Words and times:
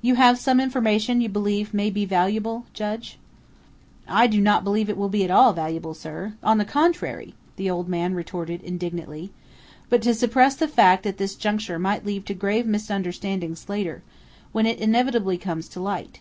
"You 0.00 0.14
have 0.14 0.38
some 0.38 0.58
information 0.58 1.20
you 1.20 1.28
believe 1.28 1.74
may 1.74 1.90
be 1.90 2.06
valuable, 2.06 2.64
Judge?" 2.72 3.18
"I 4.08 4.26
do 4.26 4.40
not 4.40 4.64
believe 4.64 4.88
it 4.88 4.96
will 4.96 5.10
be 5.10 5.22
at 5.22 5.30
all 5.30 5.52
valuable, 5.52 5.92
sir. 5.92 6.32
On 6.42 6.56
the 6.56 6.64
contrary!" 6.64 7.34
the 7.56 7.68
old 7.68 7.86
man 7.86 8.14
retorted 8.14 8.62
indignantly. 8.62 9.32
"But 9.90 10.00
to 10.00 10.14
suppress 10.14 10.54
the 10.56 10.66
fact 10.66 11.04
at 11.04 11.18
this 11.18 11.34
juncture 11.34 11.78
might 11.78 12.06
lead 12.06 12.24
to 12.24 12.32
grave 12.32 12.64
misunderstandings 12.64 13.68
later, 13.68 14.02
when 14.50 14.64
it 14.64 14.78
inevitably 14.78 15.36
comes 15.36 15.68
to 15.68 15.80
light. 15.80 16.20